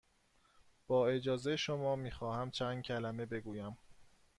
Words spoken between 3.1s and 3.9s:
بگویم.